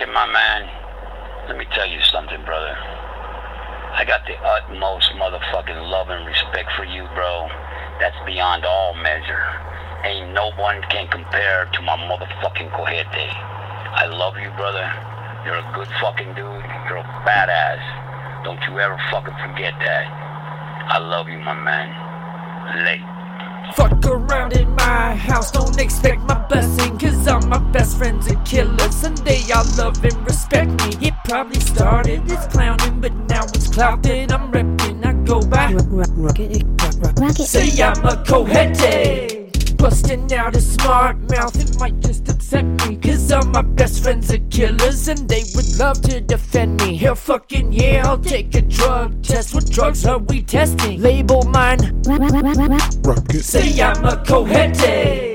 [0.00, 0.64] Fucking my man,
[1.46, 2.72] let me tell you something, brother.
[2.72, 7.48] I got the utmost motherfucking love and respect for you, bro.
[8.00, 9.44] That's beyond all measure.
[10.04, 13.28] Ain't no one can compare to my motherfucking cohete.
[13.92, 14.88] I love you, brother.
[15.44, 16.64] You're a good fucking dude.
[16.88, 18.42] You're a badass.
[18.42, 20.06] Don't you ever fucking forget that.
[20.88, 21.92] I love you, my man.
[22.86, 23.09] Late.
[24.00, 26.98] Fuck around in my house, don't expect my blessing.
[26.98, 31.08] Cause all my best friends are killers, and they all love and respect me.
[31.08, 35.04] It probably started as clowning, but now it's clout I'm repping.
[35.04, 35.72] I go by,
[37.32, 39.39] say I'm a cohete.
[39.80, 42.96] Busting out a smart mouth, it might just upset me.
[42.96, 46.98] Cause all my best friends are killers, and they would love to defend me.
[46.98, 49.54] Hell fucking yeah, I'll take a drug test.
[49.54, 51.00] What drugs are we testing?
[51.00, 51.78] Label mine.
[53.40, 55.29] Say I'm a cohete.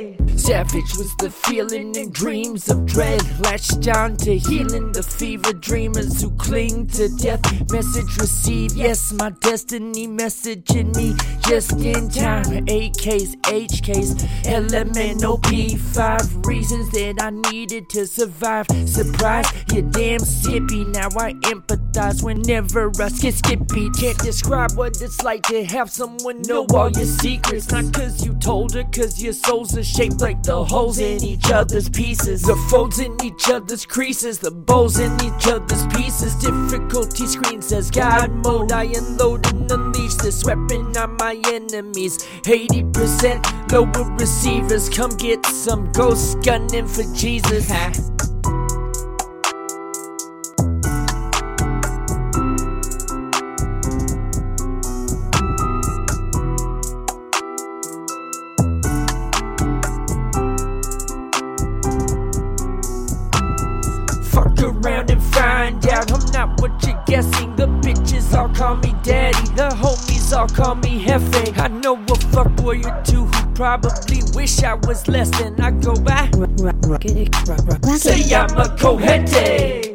[0.46, 3.20] Savage was the feeling and dreams of dread.
[3.40, 7.42] Latched on to healing the fever dreamers who cling to death.
[7.72, 11.16] Message received, yes, my destiny messaging me
[11.48, 12.68] just in time.
[12.68, 15.80] AKs, HKs, LMNOP.
[15.80, 18.68] Five reasons that I needed to survive.
[18.86, 20.86] Surprise, you damn sippy.
[20.94, 23.90] Now I empathize whenever I skip skippy.
[24.00, 27.72] Can't describe what it's like to have someone know all your secrets.
[27.72, 31.52] Not cause you told her, cause your souls are shaped like the holes in each
[31.52, 32.42] other's pieces.
[32.42, 36.36] The folds in each other's creases, the bows in each other's pieces.
[36.36, 38.72] Difficulty screen says God mode.
[38.72, 42.20] I unload and unleash this weapon on my enemies.
[42.44, 44.90] 80% lower receivers.
[44.90, 47.70] Come get some ghost gunning for Jesus.
[64.86, 67.56] Around and find out I'm not what you're guessing.
[67.56, 71.58] The bitches all call me daddy, the homies all call me Hefe.
[71.58, 75.96] I know a fuckboy or two who probably wish I was less than I go
[75.96, 76.30] by.
[77.98, 79.95] Say I'm a cohete.